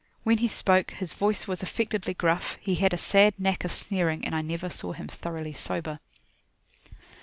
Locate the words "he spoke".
0.39-0.89